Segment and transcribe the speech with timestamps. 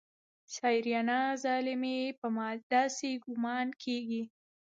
[0.53, 4.23] سېرېنا ظالمې په ما داسې ګومان کېږي.